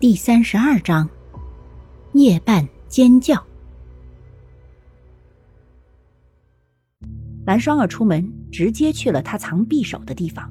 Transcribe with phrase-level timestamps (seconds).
[0.00, 1.06] 第三十二章，
[2.14, 3.36] 夜半尖叫。
[7.44, 10.50] 蓝双儿出门，直接去了他藏匕首的地方。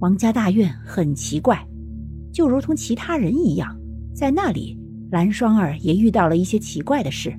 [0.00, 1.66] 王家大院很奇怪，
[2.30, 3.74] 就如同其他人一样，
[4.12, 4.78] 在那里，
[5.10, 7.34] 蓝双儿也遇到了一些奇怪的事，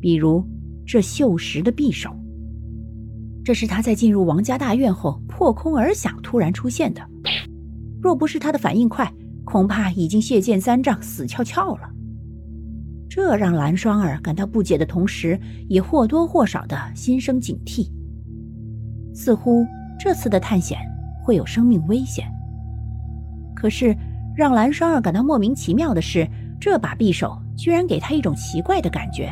[0.00, 0.44] 比如
[0.84, 2.10] 这锈蚀的匕首。
[3.44, 7.00] 这是他在进入王家大院后破空而响突然出现的，
[8.02, 9.08] 若不是他的反应快。
[9.44, 11.90] 恐怕已经血溅三丈，死翘翘了。
[13.08, 15.38] 这让蓝双儿感到不解的同时，
[15.68, 17.90] 也或多或少的心生警惕。
[19.14, 19.66] 似乎
[19.98, 20.78] 这次的探险
[21.22, 22.26] 会有生命危险。
[23.54, 23.94] 可是，
[24.34, 26.26] 让蓝双儿感到莫名其妙的是，
[26.58, 29.30] 这把匕首居然给他一种奇怪的感觉，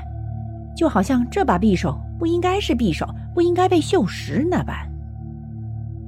[0.77, 4.77] 就好像这把匕首不应该是匕首，不应该被锈蚀那般。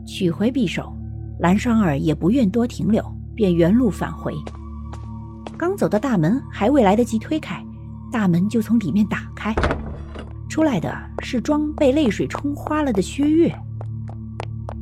[0.04, 0.94] 取回匕首，
[1.38, 3.02] 蓝双儿也不愿多停留。
[3.42, 4.32] 便原路返回，
[5.58, 7.60] 刚走到大门，还未来得及推开，
[8.12, 9.52] 大门就从里面打开，
[10.48, 13.52] 出来的是妆被泪水冲花了的薛月。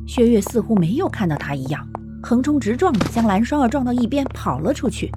[0.05, 1.83] 薛月似乎没有看到他一样，
[2.21, 5.09] 横冲直撞的将蓝双儿撞到一边，跑了出去。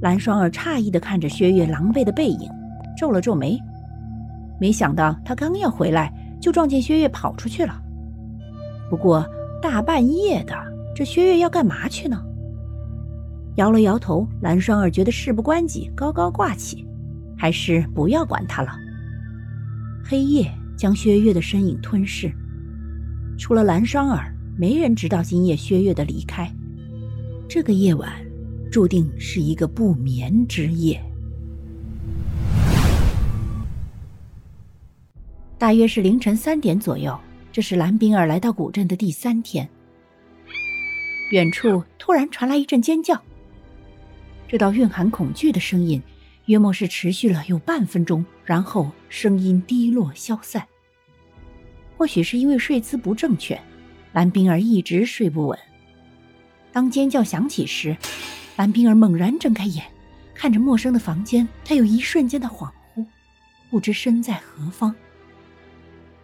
[0.00, 2.48] 蓝双儿诧异的看着薛月狼狈的背影，
[2.96, 3.58] 皱了皱眉，
[4.58, 7.78] 没想到他刚要回来，就撞见薛月跑出去了。
[8.88, 9.22] 不过
[9.60, 10.54] 大半夜的。
[10.96, 12.18] 这薛岳要干嘛去呢？
[13.56, 16.86] 摇了摇头，蓝双儿觉得事不关己，高高挂起，
[17.36, 18.70] 还是不要管他了。
[20.02, 22.32] 黑夜将薛岳的身影吞噬，
[23.36, 26.50] 除了蓝双儿，没人知道今夜薛岳的离开。
[27.46, 28.10] 这个夜晚
[28.72, 30.98] 注定是一个不眠之夜。
[35.58, 37.14] 大约是凌晨三点左右，
[37.52, 39.68] 这是蓝冰儿来到古镇的第三天。
[41.30, 43.20] 远处突然传来一阵尖叫，
[44.46, 46.00] 这道蕴含恐惧的声音，
[46.44, 50.64] 约莫是持续了有半分钟，然后声音低落消散。
[51.96, 53.60] 或许是因为睡姿不正确，
[54.12, 55.58] 蓝冰儿一直睡不稳。
[56.72, 57.96] 当尖叫响起时，
[58.54, 59.84] 蓝冰儿猛然睁开眼，
[60.32, 63.04] 看着陌生的房间，她有一瞬间的恍惚，
[63.68, 64.94] 不知身在何方。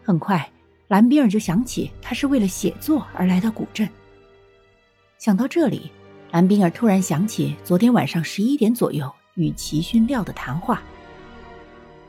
[0.05, 0.49] 很快，
[0.87, 3.89] 蓝冰儿就想起她是为了写作而来到古镇。
[5.23, 5.89] 想到这里，
[6.33, 10.83] 蓝冰儿突然想起昨天晚上十一点左右与齐勋廖的谈话。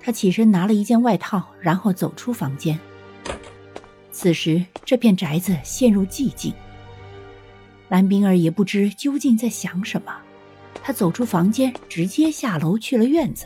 [0.01, 2.79] 他起身拿了一件外套，然后走出房间。
[4.11, 6.51] 此时，这片宅子陷入寂静。
[7.87, 10.11] 蓝冰儿也不知究竟在想什么，
[10.83, 13.45] 他走出房间，直接下楼去了院子。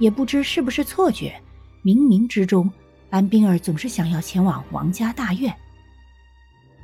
[0.00, 1.40] 也不知是不是错觉，
[1.84, 2.68] 冥冥之中，
[3.10, 5.54] 蓝冰儿总是想要前往王家大院。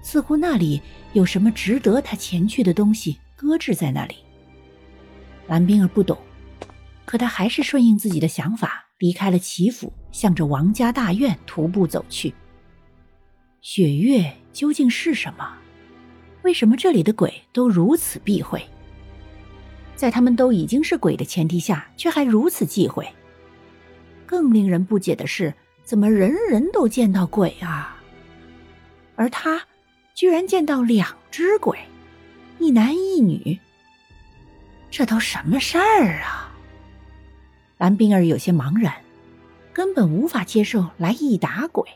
[0.02, 0.80] 似乎那里
[1.12, 4.16] 有什么值得他前去的东西搁置在那里。
[5.46, 6.16] 蓝冰儿不懂，
[7.04, 12.32] 可他还是顺应自己的想法，离开了齐府，向着王家大院徒步走去。
[13.60, 15.58] 雪月究竟是什么？
[16.42, 18.62] 为什么这里的鬼都如此避讳？
[19.96, 23.06] 在他们都已经是鬼的前提下，却还如此忌讳。
[24.24, 25.52] 更令人不解的是，
[25.84, 28.00] 怎么人人都见到鬼啊？
[29.16, 29.60] 而他。
[30.14, 31.78] 居然见到两只鬼，
[32.58, 33.58] 一男一女。
[34.90, 36.52] 这都什么事儿啊？
[37.78, 38.92] 蓝冰儿有些茫然，
[39.72, 41.88] 根本无法接受来一打鬼。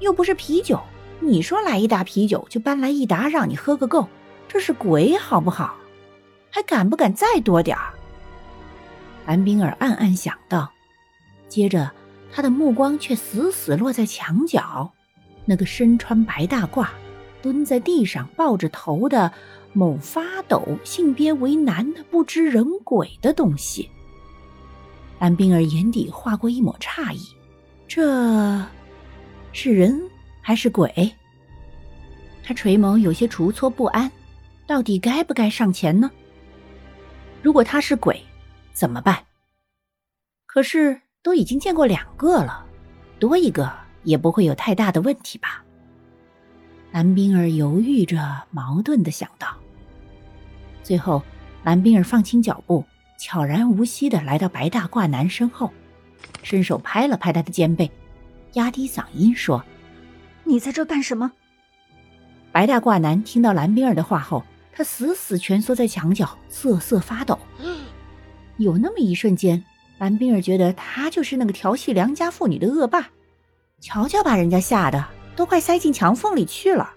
[0.00, 0.80] 又不是啤酒，
[1.20, 4.08] 你说来一打啤酒就搬来一打让你喝个够，
[4.46, 5.76] 这是鬼好不好？
[6.50, 7.94] 还敢不敢再多点儿？
[9.26, 10.72] 蓝冰儿暗暗想到，
[11.48, 11.90] 接着
[12.32, 14.92] 他的目光却死死落在墙角。
[15.48, 16.86] 那个身穿白大褂、
[17.40, 19.32] 蹲在地上抱着头的
[19.72, 23.88] 某发抖、性别为男的不知人鬼的东西，
[25.18, 27.20] 蓝冰儿眼底划过一抹诧异：
[27.86, 28.62] 这
[29.52, 29.98] 是人
[30.42, 31.14] 还是鬼？
[32.44, 34.12] 他垂眸，有些除错不安，
[34.66, 36.10] 到底该不该上前呢？
[37.42, 38.22] 如果他是鬼，
[38.74, 39.24] 怎么办？
[40.44, 42.66] 可是都已经见过两个了，
[43.18, 43.87] 多一个。
[44.04, 45.62] 也不会有太大的问题吧？
[46.90, 49.48] 蓝冰儿犹豫着，矛盾的想到。
[50.82, 51.22] 最后，
[51.62, 52.84] 蓝冰儿放轻脚步，
[53.18, 55.70] 悄然无息的来到白大褂男身后，
[56.42, 57.90] 伸手拍了拍他的肩背，
[58.54, 59.62] 压低嗓音说
[60.44, 61.30] ：“你在这干什么？”
[62.50, 64.42] 白大褂男听到蓝冰儿的话后，
[64.72, 67.38] 他死死蜷缩在墙角，瑟瑟发抖。
[68.56, 69.62] 有那么一瞬间，
[69.98, 73.10] 蓝冰儿觉得他就是那个调戏良家妇女的恶霸。
[73.80, 75.04] 瞧瞧，把人家吓得
[75.36, 76.94] 都快塞进墙缝里去了。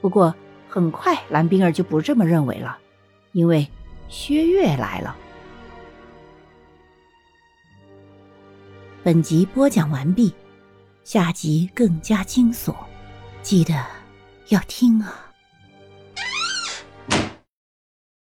[0.00, 0.34] 不过
[0.68, 2.78] 很快，蓝冰儿就不这么认为了，
[3.32, 3.66] 因为
[4.08, 5.16] 薛岳来了。
[9.02, 10.34] 本集播讲完毕，
[11.04, 12.74] 下集更加惊悚，
[13.40, 13.74] 记得
[14.48, 15.25] 要听啊！